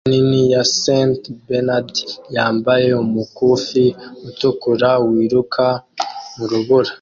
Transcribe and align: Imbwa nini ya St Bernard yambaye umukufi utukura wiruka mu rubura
Imbwa 0.07 0.11
nini 0.19 0.41
ya 0.53 0.63
St 0.79 1.21
Bernard 1.45 1.91
yambaye 2.35 2.87
umukufi 3.03 3.85
utukura 4.27 4.89
wiruka 5.07 5.65
mu 6.35 6.45
rubura 6.51 6.89